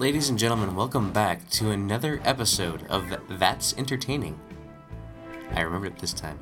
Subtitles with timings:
[0.00, 4.40] Ladies and gentlemen, welcome back to another episode of That's Entertaining.
[5.54, 6.40] I remember it this time.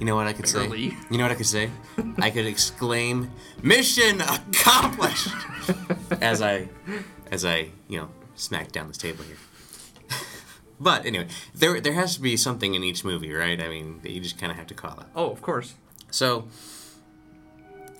[0.00, 0.66] You know what I could say?
[0.66, 1.70] You know what I could say?
[2.18, 3.30] I could exclaim,
[3.62, 5.32] "Mission accomplished!"
[6.20, 6.68] as I,
[7.30, 9.38] as I, you know, smack down this table here.
[10.80, 13.60] but anyway, there there has to be something in each movie, right?
[13.60, 15.10] I mean, that you just kind of have to call out.
[15.14, 15.76] Oh, of course.
[16.10, 16.48] So,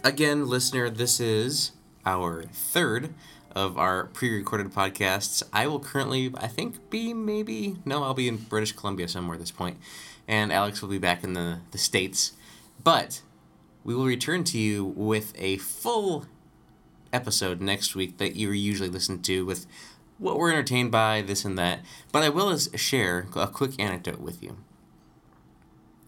[0.02, 1.70] again, listener, this is
[2.04, 3.14] our third
[3.56, 5.42] of our pre-recorded podcasts.
[5.50, 9.40] I will currently, I think, be maybe no, I'll be in British Columbia somewhere at
[9.40, 9.78] this point,
[10.28, 12.34] and Alex will be back in the the states.
[12.84, 13.22] But
[13.82, 16.26] we will return to you with a full
[17.12, 19.66] episode next week that you usually listen to with
[20.18, 21.80] what we're entertained by, this and that.
[22.12, 24.58] But I will share a quick anecdote with you.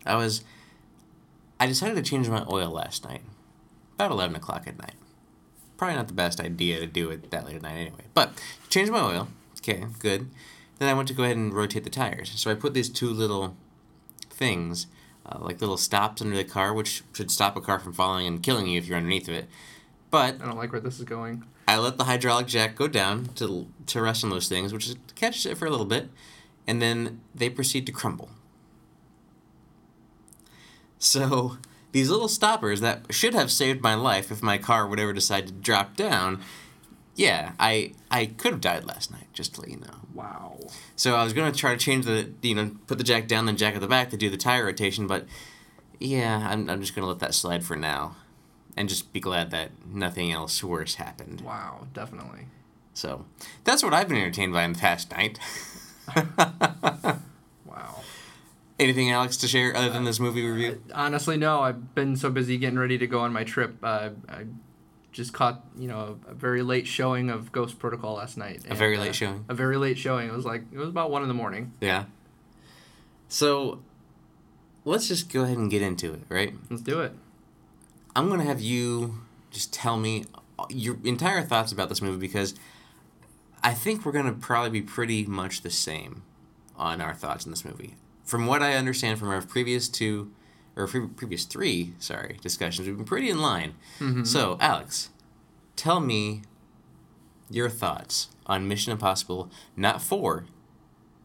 [0.05, 0.45] I was
[1.59, 3.23] I decided to change my oil last night,
[3.95, 4.95] about 11 o'clock at night.
[5.79, 8.05] Probably not the best idea to do it that late at night anyway.
[8.13, 8.33] But
[8.69, 9.29] changed my oil.
[9.59, 10.29] Okay, good.
[10.79, 12.33] Then I went to go ahead and rotate the tires.
[12.37, 13.57] So I put these two little
[14.29, 14.89] things,
[15.25, 18.43] uh, like little stops under the car, which should stop a car from falling and
[18.43, 19.49] killing you if you're underneath of it.
[20.11, 21.45] But I don't like where this is going.
[21.69, 24.97] I let the hydraulic jack go down to to rest on those things, which is
[25.15, 26.09] catches it for a little bit,
[26.67, 28.31] and then they proceed to crumble.
[30.99, 31.59] So
[31.93, 35.47] these little stoppers that should have saved my life if my car would ever decide
[35.47, 36.41] to drop down,
[37.15, 40.01] yeah, I I could have died last night, just to let you know.
[40.15, 40.59] Wow.
[40.97, 43.57] So I was gonna try to change the you know put the jack down, then
[43.57, 45.27] jack at the back to do the tire rotation, but
[45.99, 48.17] yeah, I'm I'm just gonna let that slide for now,
[48.77, 51.41] and just be glad that nothing else worse happened.
[51.41, 52.47] Wow, definitely.
[52.95, 53.25] So
[53.65, 55.39] that's what I've been entertained by in the past night.
[58.79, 60.83] Anything, Alex, to share other than this movie review?
[60.95, 61.61] Honestly, no.
[61.61, 63.77] I've been so busy getting ready to go on my trip.
[63.83, 64.45] Uh, I
[65.11, 68.63] just caught, you know, a very late showing of Ghost Protocol last night.
[68.71, 69.45] A very late uh, showing?
[69.49, 70.29] A very late showing.
[70.29, 71.73] It was like it was about one in the morning.
[71.81, 72.05] Yeah.
[73.29, 73.83] So
[74.85, 76.55] let's just go ahead and get into it, right?
[76.71, 77.13] Let's do it.
[78.15, 80.25] I'm gonna have you just tell me
[80.71, 82.55] your entire thoughts about this movie because
[83.63, 86.23] I think we're gonna probably be pretty much the same
[86.77, 87.97] on our thoughts in this movie.
[88.29, 90.31] From what I understand from our previous two,
[90.77, 93.73] or pre- previous three, sorry, discussions, we've been pretty in line.
[94.25, 95.09] So, Alex,
[95.77, 96.43] tell me
[97.49, 100.45] your thoughts on Mission Impossible, not four,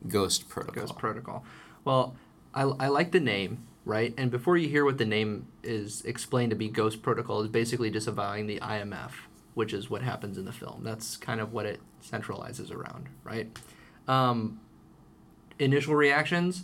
[0.07, 0.83] Ghost Protocol.
[0.83, 1.43] Ghost Protocol.
[1.83, 2.15] Well,
[2.53, 4.13] I, I like the name, right?
[4.17, 7.89] And before you hear what the name is explained to be, Ghost Protocol is basically
[7.89, 9.11] disavowing the IMF,
[9.55, 10.83] which is what happens in the film.
[10.85, 13.49] That's kind of what it centralizes around, right?
[14.07, 14.61] Um,
[15.59, 16.63] initial reactions,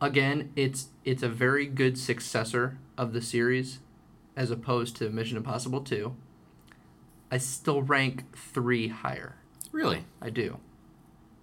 [0.00, 3.78] again, it's it's a very good successor of the series,
[4.36, 6.16] as opposed to Mission Impossible Two.
[7.30, 9.36] I still rank three higher.
[9.72, 10.04] Really?
[10.20, 10.58] I do.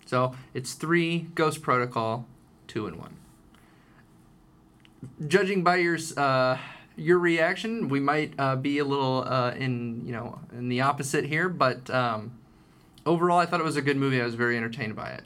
[0.05, 2.25] So it's three Ghost Protocol,
[2.67, 3.17] two and one.
[5.27, 6.57] Judging by your uh,
[6.95, 11.25] your reaction, we might uh, be a little uh, in you know in the opposite
[11.25, 12.37] here, but um,
[13.05, 14.21] overall, I thought it was a good movie.
[14.21, 15.23] I was very entertained by it.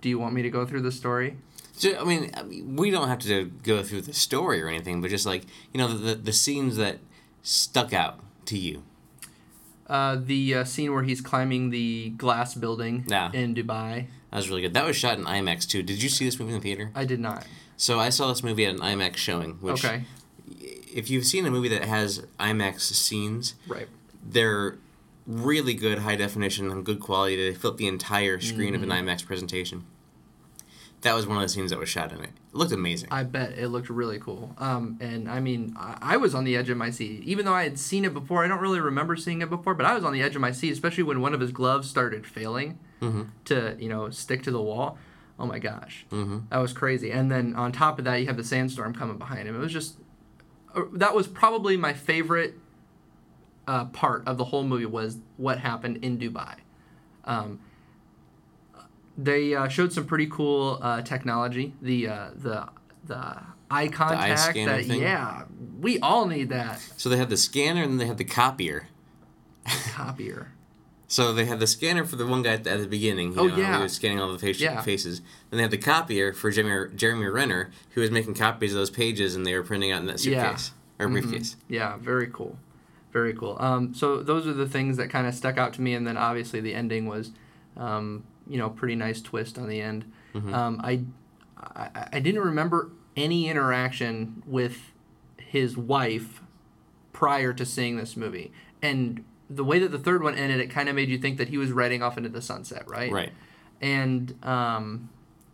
[0.00, 1.36] Do you want me to go through the story?
[1.84, 5.10] I mean, I mean, we don't have to go through the story or anything, but
[5.10, 6.98] just like you know, the the scenes that
[7.42, 8.82] stuck out to you.
[9.86, 13.30] Uh, the uh, scene where he's climbing the glass building Yeah.
[13.32, 14.06] in Dubai.
[14.30, 14.74] That was really good.
[14.74, 15.82] That was shot in IMAX too.
[15.82, 16.90] Did you see this movie in the theater?
[16.94, 17.46] I did not.
[17.78, 19.52] So I saw this movie at an IMAX showing.
[19.62, 20.02] Which, okay.
[20.60, 23.88] if you've seen a movie that has IMAX scenes, Right.
[24.22, 24.76] they're
[25.28, 27.36] really good, high definition, and good quality.
[27.36, 29.06] They filled the entire screen of an Mm-hmm.
[29.08, 29.84] IMAX presentation.
[31.02, 32.30] That was one of the scenes that was shot in it.
[32.30, 33.08] It looked amazing.
[33.12, 34.56] I bet it looked really cool.
[34.58, 37.22] Um, and I mean, I, I was on the edge of my seat.
[37.22, 39.86] Even though I had seen it before, I don't really remember seeing it before, but
[39.86, 42.26] I was on the edge of my seat, especially when one of his gloves started
[42.26, 42.80] failing
[43.44, 44.98] to, you know, stick to the wall.
[45.38, 46.04] Oh my gosh.
[46.10, 46.38] mm-hmm.
[46.50, 47.12] That was crazy.
[47.12, 49.54] And then on top of that, you have the sandstorm coming behind him.
[49.54, 49.98] It was just,
[50.74, 52.54] uh, that was probably my favorite
[53.68, 56.54] uh, part of the whole movie was what happened in Dubai.
[57.24, 57.60] Um,
[59.16, 61.74] they uh, showed some pretty cool uh, technology.
[61.82, 62.68] The uh, the
[63.04, 63.36] the
[63.70, 64.30] eye contact.
[64.30, 65.00] The scanner that thing?
[65.02, 65.44] yeah,
[65.80, 68.88] we all need that So they had the scanner and then they had the copier.
[69.92, 70.52] copier.
[71.10, 73.32] So they had the scanner for the one guy at the, at the beginning.
[73.32, 73.78] You Oh, know, yeah.
[73.78, 74.82] He was scanning all the face- Yeah.
[74.82, 75.22] faces.
[75.48, 78.90] Then they had the copier for Jeremy, Jeremy Renner, who was making copies of those
[78.90, 80.42] pages and they were printing out in that Yeah.
[80.50, 80.72] suitcase.
[80.98, 81.56] Or briefcase.
[81.66, 82.58] Yeah, very cool.
[83.12, 83.56] Very cool.
[83.58, 86.16] Um, so those are the things that kind of stuck out to me, and then
[86.16, 87.30] obviously the ending was,
[87.76, 90.10] um, you know, pretty nice twist on the end.
[90.54, 91.00] Um, I,
[91.56, 94.92] I I didn't remember any interaction with
[95.38, 96.42] his wife
[97.12, 98.52] prior to seeing this movie,
[98.82, 101.48] and the way that the third one ended, it kind of made you think that
[101.48, 103.10] he was riding off into the sunset, right?
[103.10, 103.32] Right.
[103.80, 105.08] And um,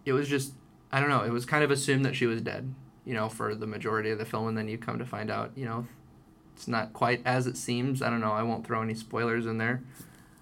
[0.05, 0.53] it was just
[0.93, 1.23] I don't know.
[1.23, 2.75] It was kind of assumed that she was dead,
[3.05, 5.53] you know, for the majority of the film, and then you come to find out,
[5.57, 5.87] you know,
[6.55, 8.01] it's not quite as it seems.
[8.03, 8.33] I don't know.
[8.33, 9.83] I won't throw any spoilers in there.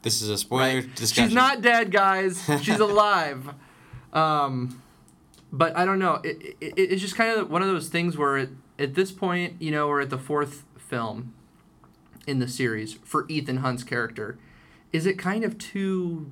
[0.02, 0.94] This is a spoiler Right.
[0.94, 1.28] discussion.
[1.28, 2.42] She's not dead, guys.
[2.62, 3.50] She's alive.
[4.12, 4.82] Um,
[5.52, 6.14] but I don't know.
[6.24, 9.60] It, it, it's just kind of one of those things where it, at this point,
[9.60, 11.34] you know, we're at the fourth film
[12.26, 14.38] in the series for Ethan Hunt's character.
[14.92, 16.30] Is it kind of too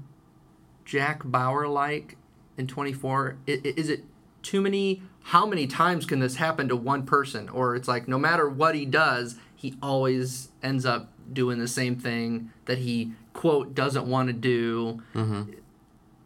[0.85, 2.17] Jack Bauer like
[2.57, 3.37] in 24?
[3.49, 4.05] I- i- Is it
[4.43, 5.03] too many?
[5.25, 7.49] How many times can this happen to one person?
[7.51, 11.97] Or it's like no matter what he does, he always ends up doing the same
[11.97, 15.03] thing that he, quote, doesn't want to do.
[15.15, 15.53] Mm-hmm.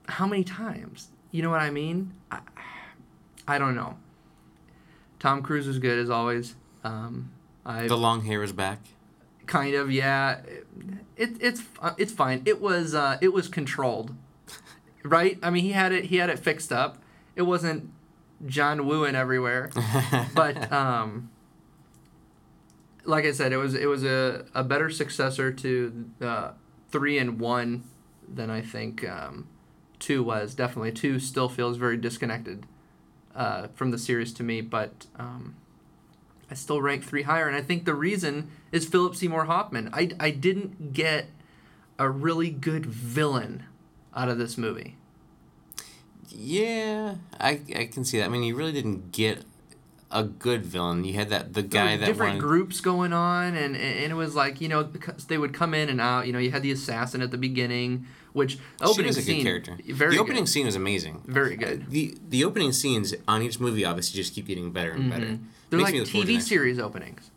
[0.06, 1.08] How many times?
[1.32, 2.12] You know what I mean?
[2.30, 2.38] I,
[3.48, 3.96] I don't know.
[5.18, 6.54] Tom Cruise is good as always.
[6.84, 7.32] Um,
[7.66, 8.78] I The long hair is back.
[9.46, 10.40] kind of yeah
[11.16, 14.14] it, it's uh, it's fine it was uh, it was controlled
[15.02, 16.96] right i mean he had it he had it fixed up
[17.36, 17.90] it wasn't
[18.46, 19.70] john wooing everywhere
[20.34, 21.28] but um
[23.04, 26.50] like i said it was it was a, a better successor to uh,
[26.90, 27.84] three and one
[28.28, 29.46] than i think um,
[29.98, 32.66] two was definitely two still feels very disconnected
[33.34, 35.56] uh, from the series to me but um,
[36.50, 39.90] I still rank three higher, and I think the reason is Philip Seymour Hoffman.
[39.92, 41.26] I, I didn't get
[41.98, 43.64] a really good villain
[44.14, 44.96] out of this movie.
[46.28, 48.26] Yeah, I I can see that.
[48.26, 49.44] I mean, you really didn't get
[50.14, 51.04] a good villain.
[51.04, 52.40] You had that the guy that different wanted.
[52.40, 55.88] groups going on, and, and it was like you know because they would come in
[55.90, 56.26] and out.
[56.26, 59.38] You know, you had the assassin at the beginning, which she opening was a scene,
[59.38, 59.78] good character.
[59.92, 60.48] very the opening good.
[60.50, 61.20] scene was amazing.
[61.26, 61.90] very good.
[61.90, 65.26] The the opening scenes on each movie obviously just keep getting better and better.
[65.26, 65.44] Mm-hmm.
[65.70, 67.30] They're Makes like me look forward to TV series openings.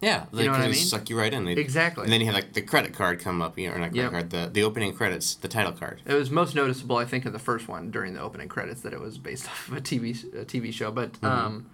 [0.00, 0.74] Yeah, like, know what I they mean?
[0.84, 1.46] suck you right in.
[1.46, 2.02] They, Exactly.
[2.04, 4.02] And then you have like the credit card come up, you know, or not credit
[4.02, 4.10] Yep.
[4.10, 6.02] card, the the opening credits, the title card.
[6.04, 8.92] It was most noticeable, I think, in the first one during the opening credits that
[8.92, 10.90] it was based off of a TV a TV show.
[10.90, 11.26] But Mm-hmm.
[11.26, 11.66] um,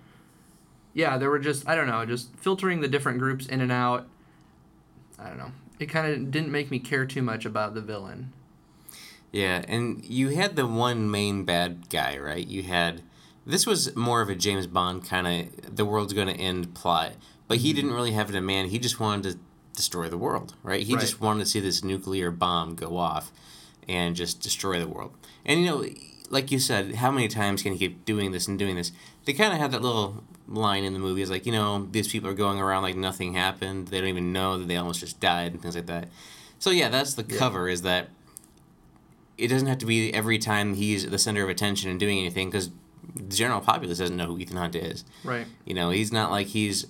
[0.94, 4.08] yeah, there were just I don't know, just filtering the different groups in and out.
[5.18, 5.52] I don't know.
[5.78, 8.32] It kind of didn't make me care too much about the villain.
[9.32, 12.46] Yeah, and you had the one main bad guy, right?
[12.46, 13.02] You had
[13.46, 17.12] this was more of a James Bond kind of the world's going to end plot,
[17.48, 17.76] but he mm-hmm.
[17.76, 18.70] didn't really have a demand.
[18.70, 19.38] He just wanted to
[19.74, 20.82] destroy the world, right?
[20.82, 21.00] He Right.
[21.00, 23.32] just wanted to see this nuclear bomb go off
[23.88, 25.12] and just destroy the world.
[25.44, 25.84] And you know,
[26.28, 28.92] like you said, how many times can he keep doing this and doing this?
[29.24, 32.08] They kind of had that little line in the movie is like, you know, these
[32.08, 33.88] people are going around like nothing happened.
[33.88, 36.08] They don't even know that they almost just died and things like that.
[36.58, 38.08] So yeah, that's the cover is that
[39.38, 42.50] it doesn't have to be every time he's the center of attention and doing anything
[42.50, 42.70] because
[43.14, 45.04] the general populace doesn't know who Ethan Hunt is.
[45.24, 45.46] Right.
[45.64, 46.86] You know, he's not like he's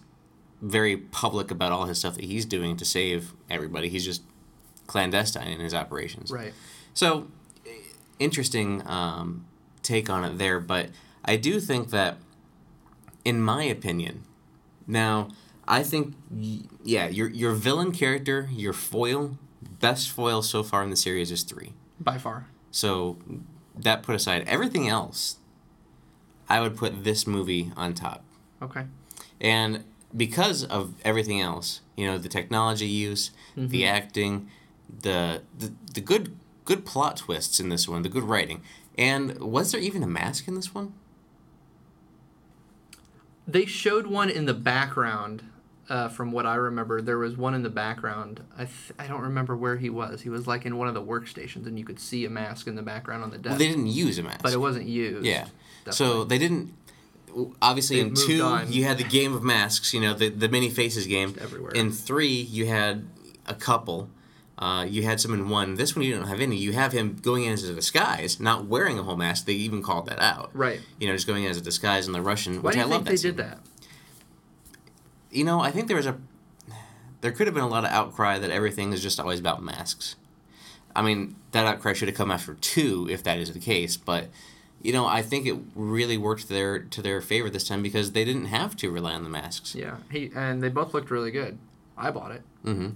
[0.60, 3.88] very public about all his stuff that he's doing to save everybody.
[3.88, 4.22] He's just
[4.86, 6.30] clandestine in his operations.
[6.30, 6.52] Right.
[6.92, 7.28] So,
[8.18, 9.46] interesting um,
[9.82, 10.88] take on it there, but
[11.24, 12.16] I do think that,
[13.24, 14.24] in my opinion,
[14.86, 15.28] now
[15.66, 16.14] I think
[16.84, 19.38] yeah, your your villain character, your foil,
[19.80, 21.74] best foil so far in the series is three.
[21.98, 22.46] By far.
[22.70, 23.18] So
[23.76, 25.36] that put aside, everything else,
[26.48, 28.24] I would put this movie on top.
[28.62, 28.84] Okay.
[29.40, 29.84] And
[30.16, 33.94] because of everything else, you know, the technology use, the mm-hmm.
[33.96, 34.50] acting,
[35.02, 38.62] the, the the good good plot twists in this one, the good writing.
[38.98, 40.94] And was there even a mask in this one?
[43.46, 45.42] They showed one in the background.
[45.88, 48.40] Uh, from what I remember, there was one in the background.
[48.56, 50.20] I th- I don't remember where he was.
[50.20, 52.76] He was like in one of the workstations, and you could see a mask in
[52.76, 53.50] the background on the desk.
[53.50, 54.40] Well, they didn't use a mask.
[54.42, 55.26] but it wasn't used.
[55.26, 55.46] Yeah.
[55.84, 55.92] Definitely.
[55.92, 56.72] So they didn't.
[57.60, 58.72] Obviously, They've in two, on.
[58.72, 59.92] you had the game of masks.
[59.92, 61.34] You know, the the many faces game.
[61.40, 61.72] Everywhere.
[61.72, 63.08] In three, you had
[63.46, 64.10] a couple.
[64.60, 65.76] Uh, you had some in one.
[65.76, 66.54] This one, you don't have any.
[66.56, 69.46] You have him going in as a disguise, not wearing a whole mask.
[69.46, 70.50] They even called that out.
[70.52, 70.80] Right.
[70.98, 72.84] You know, just going in as a disguise in the Russian, Why which do you
[72.84, 73.18] I think love they that.
[73.18, 73.36] scene.
[73.36, 73.58] did that?
[75.30, 76.18] You know, I think there was a.
[77.22, 80.16] There could have been a lot of outcry that everything is just always about masks.
[80.94, 83.96] I mean, that outcry should have come after two, if that is the case.
[83.96, 84.28] But,
[84.82, 88.24] you know, I think it really worked their to their favor this time because they
[88.24, 89.74] didn't have to rely on the masks.
[89.74, 89.98] Yeah.
[90.10, 91.58] He and they both looked really good.
[92.00, 92.42] I bought it.
[92.64, 92.88] hmm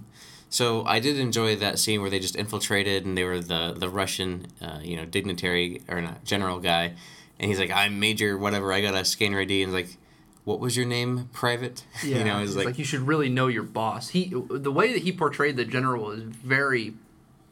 [0.49, 3.89] So I did enjoy that scene where they just infiltrated and they were the the
[3.89, 6.93] Russian, uh, you know, dignitary or not general guy,
[7.39, 8.71] and he's like, "I'm Major, whatever.
[8.73, 9.97] I got a scanner ID," and he's like,
[10.45, 12.19] "What was your name, Private?" Yeah.
[12.19, 14.09] you know, it's he's like, like, you should really know your boss.
[14.09, 16.93] He the way that he portrayed the general is very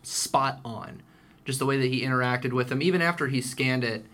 [0.04, 1.02] spot on.
[1.46, 4.06] Just the way that he interacted with him, even after he scanned it,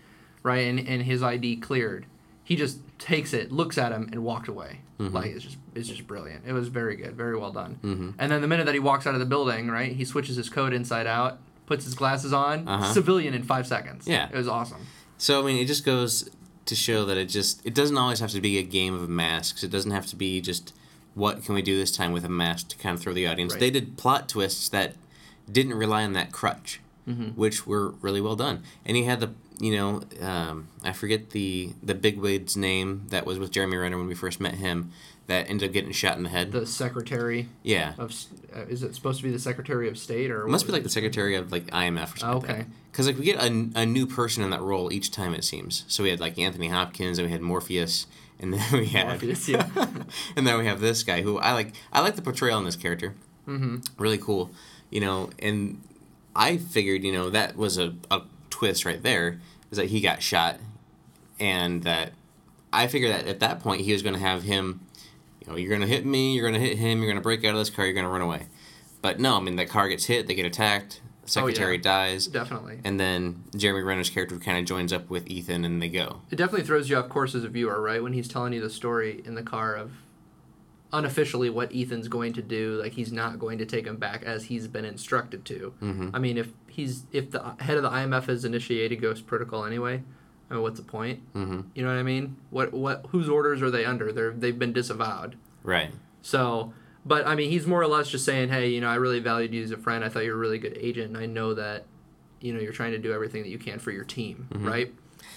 [0.42, 2.06] right, and, and his ID cleared.
[2.42, 4.80] He just takes it, looks at him, and walked away.
[4.98, 6.44] Like it's just it's just brilliant.
[6.46, 7.78] It was very good, very well done.
[7.82, 8.10] Mm-hmm.
[8.18, 10.50] And then the minute that he walks out of the building, right, he switches his
[10.50, 12.92] coat inside out, puts his glasses on, Uh-huh.
[12.92, 14.06] civilian in five seconds.
[14.06, 14.28] Yeah.
[14.30, 14.86] it was awesome.
[15.16, 16.28] So I mean, it just goes
[16.66, 19.64] to show that it just it doesn't always have to be a game of masks.
[19.64, 20.74] It doesn't have to be just
[21.14, 23.54] what can we do this time with a mask to kind of throw the audience.
[23.54, 23.60] Right.
[23.60, 24.96] They did plot twists that
[25.50, 26.80] didn't rely on that crutch,
[27.34, 28.62] which were really well done.
[28.84, 29.30] And he had the
[29.60, 34.06] you know um, I forget the the bigwig's name that was with Jeremy Renner when
[34.06, 34.92] we first met him
[35.30, 36.50] that ended up getting shot in the head.
[36.50, 37.94] The secretary yeah.
[37.98, 38.12] of
[38.54, 40.82] uh, is it supposed to be the secretary of state or It must be like
[40.82, 42.50] the secretary of like IMF or something.
[42.50, 42.66] Okay.
[42.90, 45.84] Because like we get a, a new person in that role each time it seems.
[45.86, 48.08] So we had like Anthony Hopkins, and we had Morpheus,
[48.40, 49.68] and then we had Morpheus, yeah.
[50.36, 51.74] and then we have this guy who I like.
[51.92, 53.14] I like the portrayal in this character.
[53.46, 53.76] Mm-hmm.
[53.98, 54.50] Really cool,
[54.90, 55.30] you know.
[55.38, 55.80] And
[56.34, 58.22] I figured, you know, that was a, a
[58.60, 59.40] twist right there,
[59.70, 60.58] is that he got shot,
[61.40, 62.12] and that
[62.72, 64.80] I figured that at that point he was going to have him.
[65.40, 66.34] You know, you're going to hit me.
[66.34, 66.98] You're going to hit him.
[66.98, 67.86] You're going to break out of this car.
[67.86, 68.48] You're going to run away.
[69.00, 70.26] But no, I mean the car gets hit.
[70.26, 71.00] They get attacked.
[71.02, 72.26] Oh, secretary dies.
[72.26, 72.80] definitely.
[72.84, 76.20] And then Jeremy Renner's character kind of joins up with Ethan, and they go.
[76.30, 78.02] It definitely throws you off course as a viewer, right?
[78.02, 79.92] When he's telling you the story in the car of
[80.92, 84.44] unofficially what Ethan's going to do, like he's not going to take him back as
[84.44, 85.72] he's been instructed to.
[85.82, 86.10] Mhm.
[86.12, 90.02] I mean, if he's if the head of the IMF has initiated Ghost Protocol anyway,
[90.50, 91.20] I mean, what's the point?
[91.34, 91.60] Mm-hmm.
[91.74, 92.36] You know what I mean?
[92.50, 94.12] What what whose orders are they under?
[94.12, 95.36] They're they've been disavowed.
[95.62, 95.90] Right.
[96.22, 96.72] So,
[97.06, 99.54] but I mean, he's more or less just saying, hey, you know, I really valued
[99.54, 100.04] you as a friend.
[100.04, 101.84] I thought you were a really good agent, and I know that,
[102.40, 104.92] you know, you're trying to do everything that you can for your team, right?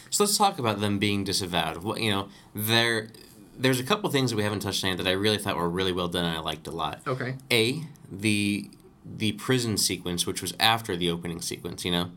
[0.10, 1.77] So let's talk about them being disavowed.
[1.83, 3.10] What you know, there,
[3.57, 5.91] there's a couple things that we haven't touched on that I really thought were really
[5.91, 7.01] well done and I liked a lot.
[7.07, 7.36] Okay.
[7.51, 8.69] A, the
[9.05, 11.83] the prison sequence, which was after the opening sequence.
[11.86, 12.12] You know,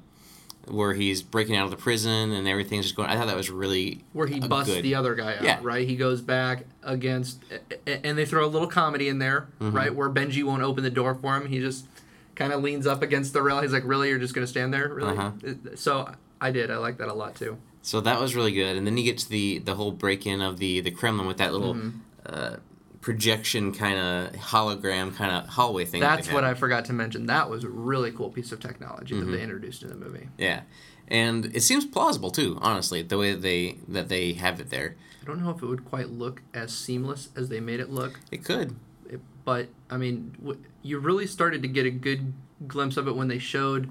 [0.69, 3.09] where he's breaking out of the prison and everything's just going.
[3.09, 5.59] I thought that was really Where he busts good- the other guy out, Yeah.
[5.63, 5.87] right?
[5.87, 7.41] He goes back against,
[7.87, 9.77] and they throw a little comedy in there, Mm-hmm.
[9.77, 9.95] right?
[9.95, 11.47] Where Benji won't open the door for him.
[11.47, 11.87] He just
[12.35, 13.61] kind of leans up against the rail.
[13.63, 14.09] He's like, really?
[14.09, 14.89] You're just going to stand there?
[14.93, 15.17] Really?
[15.17, 15.31] Uh-huh.
[15.77, 16.71] So I did.
[16.71, 17.59] I like that a lot too.
[17.87, 20.41] So that was really good, and then you get to the the whole break in
[20.41, 21.99] of the the Kremlin with that little Mm-hmm.
[22.27, 22.57] uh,
[23.01, 26.01] projection kind of hologram kind of hallway thing.
[26.01, 26.43] that That's what.
[26.43, 27.27] I forgot to mention.
[27.27, 29.31] That was a really cool piece of technology Mm-hmm.
[29.31, 30.29] that they introduced in the movie.
[30.37, 30.63] Yeah,
[31.07, 32.59] and it seems plausible too.
[32.61, 35.85] Honestly, the way they that they have it there, I don't know if it would
[35.85, 38.75] quite look as seamless as they made it look, it could.
[39.09, 42.33] it, but I mean, w- you really started to get a good
[42.67, 43.89] glimpse of it when they showed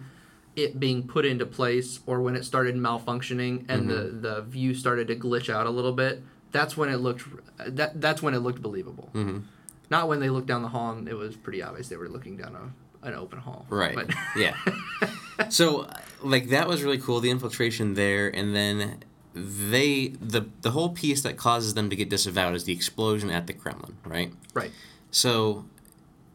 [0.55, 5.07] it being put into place, or when it started malfunctioning and the the view started
[5.07, 6.23] to glitch out a little bit.
[6.51, 7.23] That's when it looked
[7.57, 9.09] that that's when it looked believable.
[9.11, 9.39] hmm
[9.89, 12.37] Not when they looked down the hall and it was pretty obvious they were looking
[12.37, 13.65] down a, an open hall.
[13.69, 13.95] Right.
[13.95, 14.55] But yeah.
[15.49, 15.89] So,
[16.23, 17.19] like that was really cool.
[17.19, 22.09] The infiltration there, and then they the the whole piece that causes them to get
[22.09, 24.31] disavowed is the explosion at the Kremlin, right?
[24.53, 24.71] right.
[25.11, 25.65] So,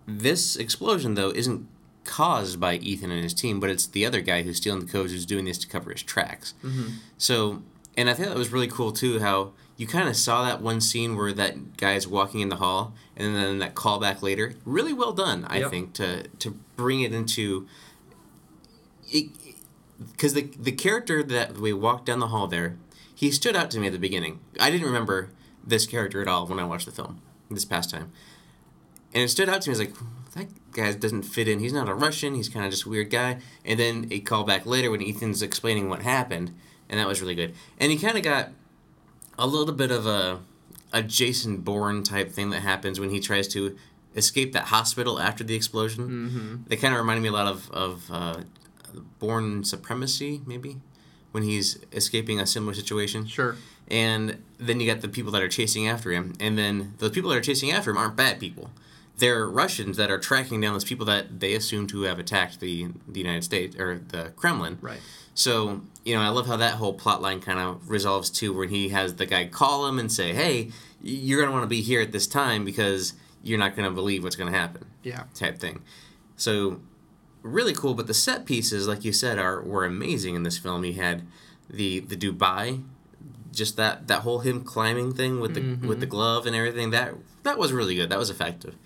[0.06, 1.66] this explosion though isn't
[2.04, 5.12] caused by Ethan and his team, but it's the other guy who's stealing the codes
[5.12, 6.54] who's doing this to cover his tracks.
[6.64, 6.88] Mm-hmm.
[7.19, 7.62] So,
[7.97, 9.21] and I think that was really cool too.
[9.21, 12.95] How you kind of saw that one scene where that guy's walking in the hall,
[13.16, 14.54] and then that callback later.
[14.64, 15.71] Really well done, I Yep.
[15.71, 17.66] think, to to bring it into.
[20.12, 22.76] Because the the character that we walked down the hall there,
[23.14, 24.40] he stood out to me at the beginning.
[24.59, 25.30] I didn't remember
[25.66, 28.11] this character at all when I watched the film this past time,
[29.12, 29.76] and it stood out to me.
[29.76, 29.97] I was like,
[30.34, 31.58] that guy doesn't fit in.
[31.58, 32.34] He's not a Russian.
[32.34, 33.38] He's kind of just a weird guy.
[33.64, 36.54] And then a call back later when Ethan's explaining what happened,
[36.88, 37.54] and that was really good.
[37.78, 38.50] And he kind of got
[39.38, 40.40] a little bit of a
[40.92, 43.76] a Jason Bourne type thing that happens when he tries to
[44.16, 46.08] escape that hospital after the explosion.
[46.08, 46.56] Mm-hmm.
[46.66, 48.40] They kind of reminded me a lot of of uh,
[49.18, 50.78] Bourne Supremacy, maybe,
[51.32, 53.26] when he's escaping a similar situation.
[53.26, 53.56] Sure.
[53.88, 57.30] And then you got the people that are chasing after him, and then the people
[57.30, 58.70] that are chasing after him aren't bad people.
[59.20, 62.88] They're Russians that are tracking down those people that they assume to have attacked the
[63.06, 64.78] the United States or the Kremlin.
[64.80, 65.00] Right.
[65.34, 68.66] So, you know, I love how that whole plot line kind of resolves too, where
[68.66, 71.80] he has the guy call him and say, hey, you're going to want to be
[71.80, 75.24] here at this time because you're not going to believe what's going to happen, Yeah.
[75.34, 75.82] type thing.
[76.36, 76.80] So,
[77.42, 77.94] really cool.
[77.94, 80.84] But the set pieces, like you said, are were amazing in this film.
[80.84, 81.22] You had
[81.68, 82.82] the the Dubai,
[83.52, 86.10] just that that whole him climbing thing with the with the mm-hmm.
[86.10, 86.90] glove and everything.
[86.90, 88.10] That that was really good.
[88.10, 88.76] That was effective.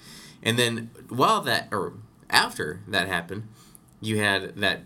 [0.44, 1.94] And then while that or
[2.30, 3.48] after that happened,
[4.00, 4.82] you had that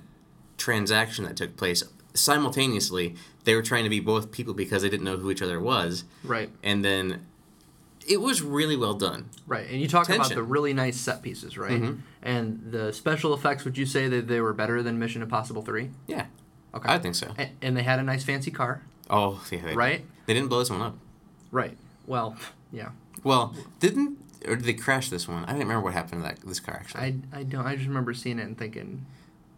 [0.57, 1.83] transaction that took place
[2.15, 3.15] simultaneously.
[3.45, 6.05] They were trying to be both people because they didn't know who each other was,
[6.23, 6.51] Right.
[6.63, 7.25] and then
[8.07, 9.29] it was really well done.
[9.47, 11.81] Right, and you talk about the really nice set pieces, right?
[11.83, 11.99] Mhm.
[12.23, 13.65] And the special effects.
[13.65, 15.91] Would you say that they were better than Mission Impossible Three?
[16.07, 16.27] Yeah,
[16.75, 16.89] Okay.
[16.93, 17.35] I think so.
[17.39, 20.05] A- and they had a nice fancy car, Oh, yeah, they, right?
[20.27, 20.97] They didn't blow this one up.
[21.51, 21.77] Right.
[22.07, 22.37] Well,
[22.73, 22.91] yeah.
[23.25, 25.45] Well, didn't or did they crash this one?
[25.45, 27.01] I didn't remember what happened to that this car actually.
[27.33, 27.67] I, I don't.
[27.67, 29.07] I just remember seeing it and thinking,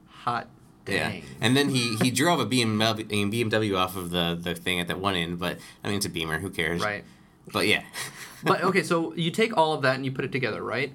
[0.09, 0.49] hot
[0.85, 1.23] dang.
[1.23, 4.89] Yeah, and then he he drove a BMW, BMW off of the the thing at
[4.89, 6.83] that one end, but I mean it's a Beamer, who cares?
[6.83, 7.05] Right.
[7.53, 7.83] But yeah,
[8.45, 10.93] But okay, so you take all of that and you put it together, right?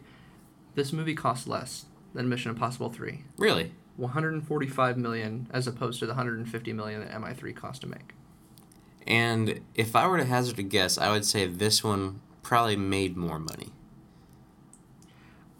[0.74, 3.24] This movie costs less than Mission Impossible 3.
[3.38, 8.14] really, 145 million as opposed to the 150 million that MI3 cost to make.
[9.08, 13.18] and if I were to hazard a guess, I would say this one probably made
[13.18, 13.70] more money.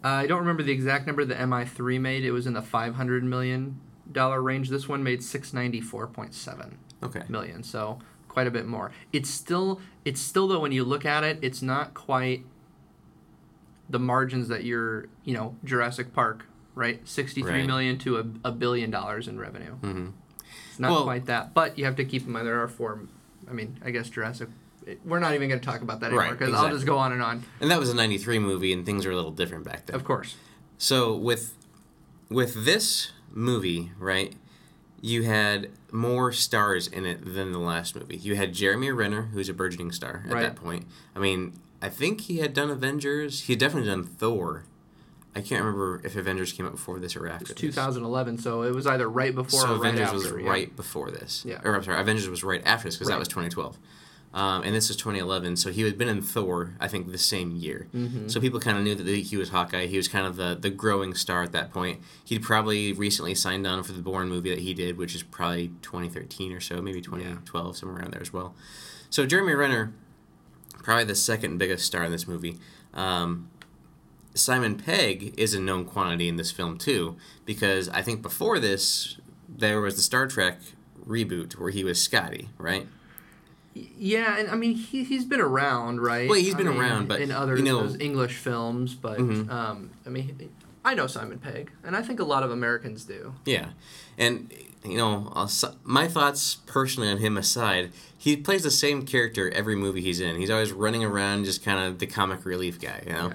[0.04, 2.24] Uh, I don't remember the exact number the MI3 made.
[2.24, 4.68] It was in the 500 million dollar range.
[4.68, 7.22] This one made 694.7 Okay.
[7.28, 8.92] million, so quite a bit more.
[9.12, 12.44] It's still it's still though when you look at it, it's not quite
[13.90, 17.06] the margins that you're, you know, Jurassic Park, right?
[17.06, 17.66] Sixty-three Right.
[17.66, 19.72] million to a, a billion dollars in revenue.
[19.74, 20.08] hmm
[20.70, 23.00] It's not Well- quite that, but you have to keep in mind there are four.
[23.50, 24.48] I mean, I guess Jurassic.
[25.04, 27.12] We're not even going to talk about that anymore Right, because I'll just go on
[27.12, 27.42] and on.
[27.60, 29.96] And that was a '93 movie, and things were a little different back then.
[29.96, 30.36] Of course,
[30.78, 31.54] So with
[32.28, 34.34] with this movie, right?
[35.02, 38.16] You had more stars in it than the last movie.
[38.16, 40.42] You had Jeremy Renner, who's a burgeoning star at Right.
[40.42, 40.86] that point.
[41.14, 41.52] I mean,
[41.82, 43.42] I think he had done Avengers.
[43.42, 44.64] He had definitely done Thor.
[45.34, 47.52] I can't remember if Avengers came out before this or after.
[47.52, 47.74] it's this.
[47.74, 50.34] 2011, so it was either right before So or right Avengers after.
[50.34, 50.50] was yeah.
[50.50, 51.44] right before this.
[51.46, 51.60] Yeah.
[51.62, 53.76] Or I'm sorry, Avengers was right after this because that was 2012.
[54.36, 57.56] Um, and this was 2011, so he had been in Thor, I think, the same
[57.56, 57.88] year.
[57.94, 58.28] Mm-hmm.
[58.28, 59.86] So people kind of knew that he was Hawkeye.
[59.86, 62.02] He was kind of the, the growing star at that point.
[62.22, 65.68] He'd probably recently signed on for the Bourne movie that he did, which is probably
[65.80, 68.54] 2013 or so, maybe 2012, somewhere around there as well.
[69.08, 69.94] So Jeremy Renner,
[70.82, 72.58] probably the second biggest star in this movie.
[72.92, 73.48] Um,
[74.34, 79.16] Simon Pegg is a known quantity in this film too, because I think before this
[79.48, 80.58] there was the Star Trek
[81.06, 82.86] reboot where he was Scotty, right?
[83.98, 86.28] Yeah, and I mean he he's been around, right?
[86.28, 89.18] Well, he's been I mean, around, but, in other you know- those English films, but
[89.18, 89.50] Mhm.
[89.50, 90.50] um, I mean,
[90.84, 93.34] I know Simon Pegg, and I think a lot of Americans do.
[93.44, 93.70] Yeah,
[94.16, 94.52] and
[94.84, 95.32] you know,
[95.84, 100.36] my thoughts personally on him aside, he plays the same character every movie he's in.
[100.36, 103.28] He's always running around, just kind of the comic relief guy, you know.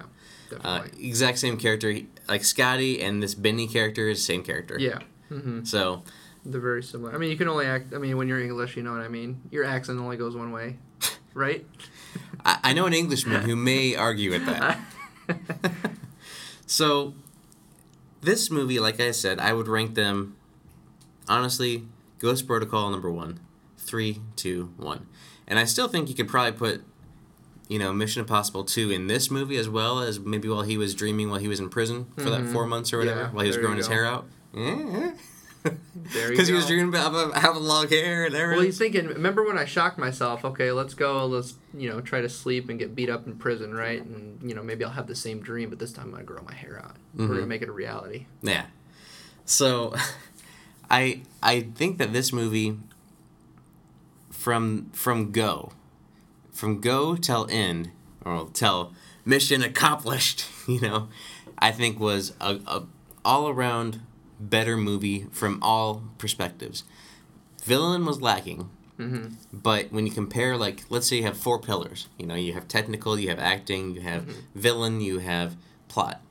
[0.52, 4.78] Yeah, Uh, exact same character, like Scotty and this Benny character is same character.
[4.80, 5.00] yeah.
[5.30, 6.04] hmm So
[6.46, 7.14] They're very similar.
[7.14, 7.94] I mean, you can only act.
[7.94, 9.42] I mean, when you're English, you know what I mean.
[9.52, 10.78] Your accent only goes one way,
[11.34, 11.66] right?
[12.44, 14.80] I, I know an Englishman who may argue with that.
[16.66, 17.14] so,
[18.22, 20.36] this movie, like I said, I would rank them
[21.28, 21.88] honestly.
[22.20, 23.40] Ghost Protocol number one,
[23.80, 25.08] three, two, one,
[25.48, 26.84] and I still think you could probably put,
[27.68, 30.94] you know, Mission Impossible two in this movie as well as maybe while he was
[30.94, 32.52] dreaming while he was in prison for that Mhm.
[32.54, 34.28] four months or whatever Yeah, while he was growing his hair out.
[34.54, 35.14] Yeah.
[36.14, 38.58] Because he was dreaming about having long hair and everything.
[38.58, 39.08] Well, he's thinking.
[39.08, 40.44] Remember when I shocked myself?
[40.44, 41.26] Okay, let's go.
[41.26, 44.04] Let's you know try to sleep and get beat up in prison, right?
[44.04, 46.42] And you know maybe I'll have the same dream, but this time I'm gonna grow
[46.44, 46.98] my hair out.
[47.16, 47.34] We're Mhm.
[47.36, 48.26] gonna make it a reality.
[48.42, 48.66] Yeah.
[49.46, 49.94] So
[50.90, 52.78] I I think that this movie
[54.32, 55.72] from from go
[56.52, 57.92] from go till end
[58.26, 58.94] or till
[59.26, 61.08] mission accomplished, you know,
[61.58, 62.84] I think was a, a
[63.24, 64.02] all around
[64.42, 66.84] better movie from all perspectives.
[67.64, 72.08] Villain was lacking, hmm but when you compare like let's say you have four pillars,
[72.18, 74.24] you know, you have technical, you have acting, you have
[74.56, 75.56] villain, you have
[75.88, 76.22] plot.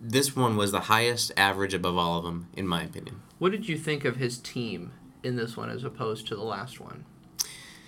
[0.00, 3.22] This one was the highest average above all of them, in my opinion.
[3.38, 6.78] What did you think of his team in this one as opposed to the last
[6.80, 7.04] one?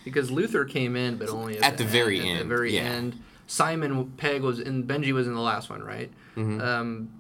[0.05, 2.83] Because Luther came in, but only at, At the very At the end, very yeah.
[2.83, 3.21] end.
[3.47, 4.85] Simon Pegg was in.
[4.85, 6.11] Benji was in the last one, right?
[6.37, 6.61] Mhm.
[6.61, 7.11] Um,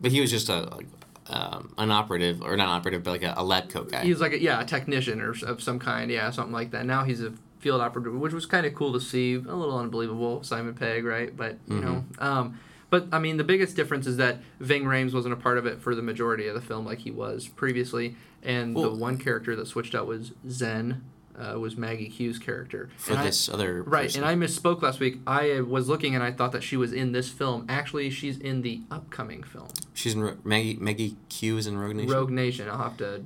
[0.00, 0.86] But he was just a like,
[1.28, 4.02] um, an operative, or not operative, but like a, a lab coat guy.
[4.04, 6.86] he was like a, yeah, a technician or of some kind, yeah, something like that.
[6.86, 9.34] Now he's a field operative, which was kind of cool to see.
[9.34, 11.34] A little unbelievable, Simon Pegg, right?
[11.36, 12.22] But you know, Mm-hmm.
[12.22, 15.66] um, but I mean, the biggest difference is that Ving Rhames wasn't a part of
[15.66, 19.56] it for the majority of the film, like he was previously, and the one character
[19.56, 21.00] that switched out was Zhen,
[21.38, 22.88] uh, was Maggie Q's character.
[22.96, 24.22] for And I- this other Right, person.
[24.24, 25.20] and I misspoke last week.
[25.26, 27.66] I was looking and I thought that she was in this film.
[27.68, 31.94] Actually, she's in the upcoming film, She's in Ro- Maggie Maggie Q is in Rogue
[31.96, 32.12] Nation.
[32.12, 32.68] Rogue Nation.
[32.68, 33.22] I'll have to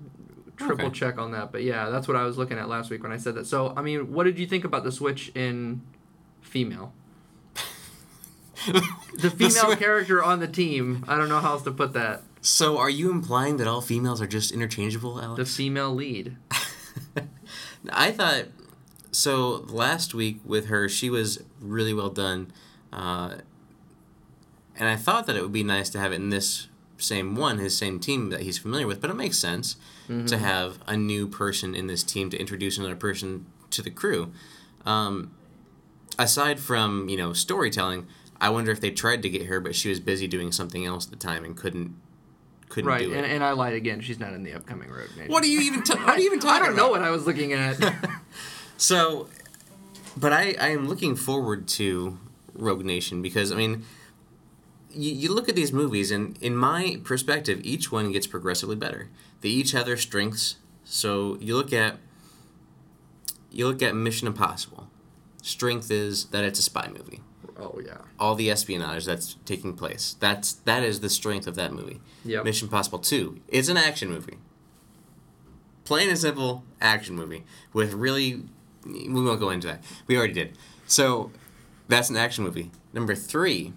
[0.57, 0.95] triple Okay.
[0.95, 1.53] check on that.
[1.53, 3.47] But yeah, that's what I was looking at last week when I said that.
[3.47, 5.81] So, I mean, what did you think about the switch in
[6.41, 6.93] female?
[9.21, 11.05] The female swi- character on the team.
[11.09, 12.23] I don't know how else to put that.
[12.43, 15.39] So are you implying that all females are just interchangeable, Alex?
[15.39, 16.37] The female lead.
[17.93, 18.47] I thought
[19.13, 19.65] so.
[19.69, 22.53] Last week with her, she was really well done,
[22.93, 23.37] uh,
[24.77, 27.59] and I thought that it would be nice to have it in this same one,
[27.59, 29.01] his same team that he's familiar with.
[29.01, 29.77] But it makes sense
[30.09, 30.27] Mm-hmm.
[30.27, 34.33] to have a new person in this team to introduce another person to the crew.
[34.85, 35.31] Um,
[36.19, 38.09] aside from you know storytelling,
[38.41, 41.05] I wonder if they tried to get her, but she was busy doing something else
[41.07, 41.95] at the time and couldn't
[42.71, 43.17] couldn't Right, do it.
[43.19, 44.01] and, and I lied again.
[44.01, 45.31] She's not in the upcoming Rogue Nation.
[45.31, 45.83] what are you even?
[45.83, 46.77] Ta- what are you even I don't about?
[46.77, 47.77] know what I was looking at.
[48.79, 49.29] So,
[50.17, 52.17] but I, I am looking forward to
[52.55, 53.85] Rogue Nation because, I mean,
[54.91, 59.11] you, you look at these movies, and in my perspective, each one gets progressively better.
[59.43, 60.57] They each have their strengths.
[60.85, 61.99] So you look at
[63.51, 64.89] you look at Mission Impossible.
[65.43, 67.21] Strength is that it's a spy movie.
[67.61, 67.99] Oh yeah.
[68.19, 70.17] All the espionage that's taking place.
[70.21, 72.01] That's that is the strength of that movie.
[72.25, 72.45] Yep.
[72.45, 74.39] Mission Impossible 2 is an action movie.
[75.85, 78.43] Plain and simple action movie with really
[78.87, 79.83] we won't go into that.
[80.07, 80.57] We already did.
[80.87, 81.31] So
[81.89, 82.71] that's an action movie.
[82.93, 83.73] Number 3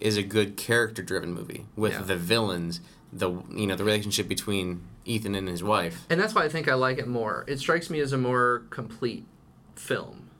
[0.00, 2.02] is a good character driven movie with Yeah.
[2.02, 2.80] the villains,
[3.12, 6.04] the you know, the relationship between Ethan and his wife.
[6.10, 7.44] And that's why I think I like it more.
[7.46, 9.24] It strikes me as a more complete
[9.74, 10.30] film,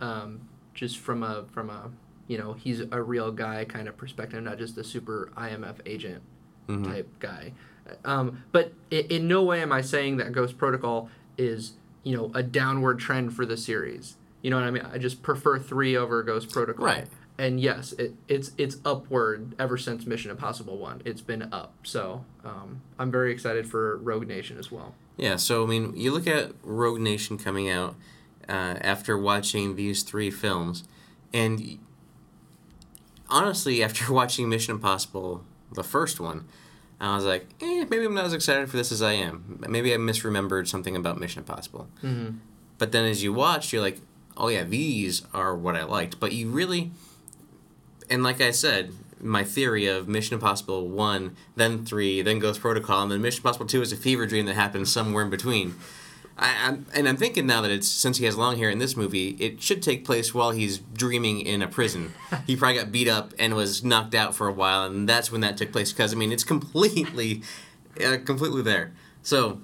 [0.00, 0.42] um,
[0.74, 1.90] just from a from a
[2.30, 6.22] you know he's a real guy kind of perspective, not just a super IMF agent
[6.68, 6.92] Mm-hmm.
[6.92, 7.52] type guy.
[8.04, 11.72] Um, but in, in no way am I saying that Ghost Protocol is
[12.04, 14.16] you know a downward trend for the series.
[14.42, 14.86] You know what I mean?
[14.94, 16.86] I just prefer three over Ghost Protocol.
[16.86, 17.08] Right.
[17.38, 21.02] And yes, it, it's it's upward ever since Mission Impossible one.
[21.04, 21.72] It's been up.
[21.82, 24.94] So um, I'm very excited for Rogue Nation as well.
[25.16, 27.96] Yeah, so I mean, you look at Rogue Nation coming out
[28.48, 30.84] uh, after watching these three films,
[31.32, 31.78] and
[33.30, 36.46] honestly, after watching Mission Impossible, the first one,
[37.00, 39.64] I was like, eh, maybe I'm not as excited for this as I am.
[39.68, 41.88] Maybe I misremembered something about Mission Impossible.
[42.02, 42.36] Mm-hmm.
[42.76, 44.00] But then as you watch, you're like,
[44.36, 46.20] oh yeah, these are what I liked.
[46.20, 46.90] But you really,
[48.10, 53.02] and like I said, my theory of Mission Impossible 1, then 3, then Ghost Protocol,
[53.02, 55.76] and then Mission Impossible 2 is a fever dream that happens somewhere in between.
[56.40, 58.96] I, I'm, and I'm thinking now that it's since he has long hair in this
[58.96, 62.14] movie, it should take place while he's dreaming in a prison.
[62.46, 65.42] he probably got beat up and was knocked out for a while, and that's when
[65.42, 65.92] that took place.
[65.92, 67.42] Because I mean, it's completely,
[68.04, 68.92] uh, completely there.
[69.22, 69.60] So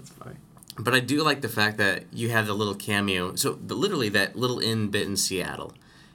[0.78, 3.34] but I do like the fact that you have the little cameo.
[3.34, 5.72] So the, literally that little in bit in Seattle.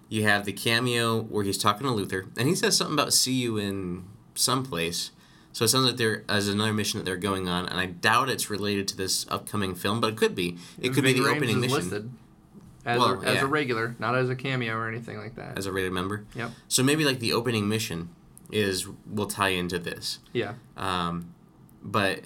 [0.08, 3.34] You have the cameo where he's talking to Luther, and he says something about see
[3.34, 4.04] you in
[4.36, 5.12] someplace.
[5.54, 8.30] So it sounds like there is another mission that they're going on, and I doubt
[8.30, 10.58] it's related to this upcoming film, but it could be.
[10.80, 12.12] It could be the Rhames opening is mission listed
[12.86, 13.44] as, Well, a, as yeah.
[13.44, 15.58] a regular, not as a cameo or anything like that.
[15.58, 16.26] as a rated member.
[16.36, 16.52] Yep.
[16.68, 18.10] So maybe like the opening mission
[18.52, 20.20] is will tie into this.
[20.34, 20.54] Yeah.
[20.78, 21.34] Um,
[21.84, 22.22] but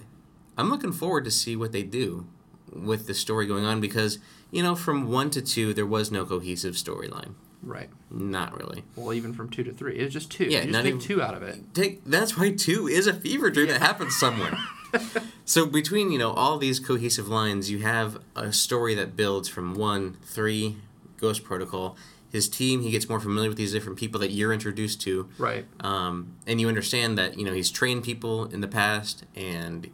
[0.57, 2.27] I'm looking forward to see what they do
[2.71, 4.19] with the story going on because
[4.51, 7.33] you know from one to two there was no cohesive storyline.
[7.65, 7.89] Right.
[8.12, 8.84] Not really.
[8.95, 10.45] Well, even from two to three, it was just two.
[10.45, 11.73] Yeah, you just take even- two out of it.
[11.73, 14.58] Take that's why two is a fever dream that happens somewhere.
[15.45, 19.73] so between you know all these cohesive lines, you have a story that builds from
[19.75, 20.78] one, three,
[21.17, 21.97] Ghost Protocol.
[22.32, 25.30] His team, he gets more familiar with these different people that you're introduced to.
[25.38, 25.65] Right.
[25.80, 29.89] um, and you understand that you know he's trained people in the past and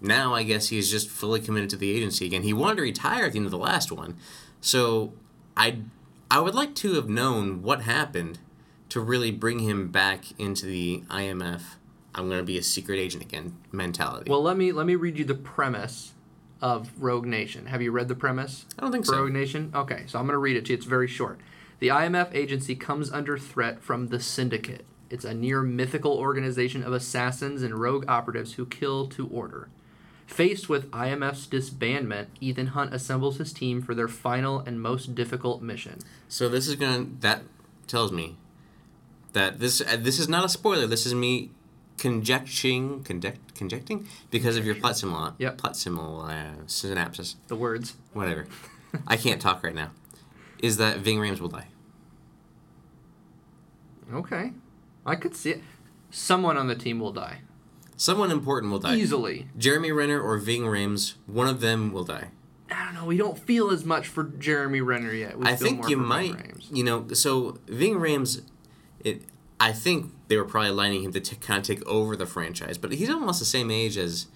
[0.00, 3.24] now i guess he's just fully committed to the agency again he wanted to retire
[3.26, 4.16] at the end of the last one
[4.60, 5.12] so
[5.56, 5.78] i
[6.34, 8.40] i would like to have known what happened
[8.88, 11.62] to really bring him back into the imf
[12.12, 15.16] i'm going to be a secret agent again mentality Well, let me let me read
[15.16, 16.10] you the premise
[16.60, 17.66] of Rogue Nation.
[17.66, 18.64] Have you read the premise?
[18.78, 19.70] i don't think so Rogue Nation?
[19.74, 20.78] Okay, so I'm going to read it to you.
[20.78, 21.38] It's very short.
[21.78, 24.86] The IMF agency comes under threat from the Syndicate.
[25.10, 29.68] It's a near mythical organization of assassins and rogue operatives who kill to order.
[30.26, 35.62] Faced with IMF's disbandment, Ethan Hunt assembles his team for their final and most difficult
[35.62, 35.98] mission.
[36.28, 37.42] so this is going to that
[37.86, 38.36] tells me
[39.34, 41.50] that this uh, this is not a spoiler this is me
[41.98, 45.58] conjecturing conject, conjecting because of your plot simul Yep.
[45.58, 47.94] plot simul uh, synapses The words.
[48.12, 48.46] whatever.
[49.06, 49.90] I can't talk right now.
[50.60, 51.68] Is that Ving Rhames will die?
[54.12, 54.52] Okay.
[55.06, 55.62] I could see it.
[56.10, 57.40] Someone on the team will die.
[57.96, 58.96] Someone important will die.
[58.96, 59.48] Easily.
[59.56, 62.30] Jeremy Renner or Ving Rhames, one of them will die.
[62.70, 63.04] I don't know.
[63.04, 65.38] We don't feel as much for Jeremy Renner yet.
[65.38, 66.36] We I think you might.
[66.70, 68.42] You know, so Ving Rhames,
[69.00, 69.22] it.
[69.60, 72.76] I think they were probably lining him to t- kind of take over the franchise,
[72.76, 74.26] but he's almost the same age as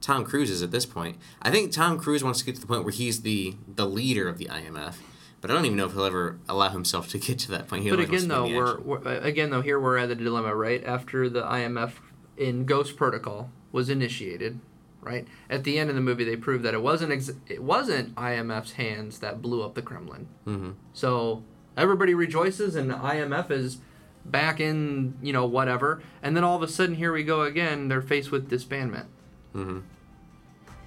[0.00, 1.16] Tom Cruise is at this point.
[1.40, 4.28] I think Tom Cruise wants to get to the point where he's the the leader
[4.28, 4.96] of the IMF,
[5.40, 7.84] but I don't even know if he'll ever allow himself to get to that point.
[7.84, 10.84] He But again, though, we're, we're again though here we're at the dilemma, right?
[10.84, 11.92] After the IMF
[12.36, 14.60] in Ghost Protocol was initiated,
[15.00, 15.26] right?
[15.50, 18.72] At the end of the movie, they prove that it wasn't ex- it wasn't IMF's
[18.72, 20.26] hands that blew up the Kremlin.
[20.46, 20.74] Mhm.
[20.92, 21.42] So
[21.76, 23.78] everybody rejoices, and IMF is
[24.24, 27.88] back in you know whatever, and then all of a sudden here we go again.
[27.88, 29.06] They're faced with disbandment.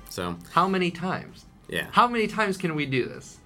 [0.10, 1.46] So How many times?
[1.68, 1.88] yeah.
[1.92, 3.39] How many times can we do this?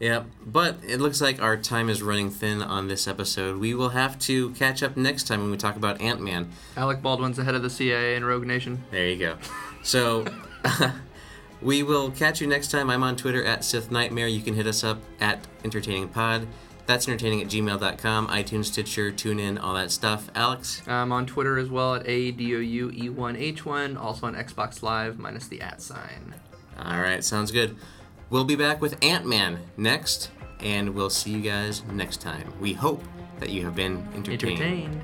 [0.00, 3.58] Yep, but it looks like our time is running thin on this episode.
[3.58, 6.50] We will have to catch up next time when we talk about Ant Man.
[6.76, 8.84] Alec Baldwin's the head of the CIA in Rogue Nation.
[8.92, 9.36] There you go.
[9.82, 10.24] So
[11.60, 12.90] we will catch you next time.
[12.90, 14.28] I'm on Twitter at Sith Nightmare.
[14.28, 16.46] You can hit us up at Entertaining Pod.
[16.86, 20.30] That's entertaining at gmail.com, iTunes, Stitcher, TuneIn, all that stuff.
[20.34, 20.80] Alex?
[20.86, 26.34] I'm on Twitter as well at ADOUE1H1, also on Xbox Live, minus the at sign.
[26.82, 27.76] All right, sounds good.
[28.30, 32.52] We'll be back with Ant Man next, and we'll see you guys next time.
[32.60, 33.02] We hope
[33.40, 34.60] that you have been entertained.
[34.60, 35.00] Entertained.